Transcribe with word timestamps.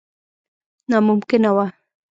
ناممکنه 0.89 1.49
وه. 1.55 1.65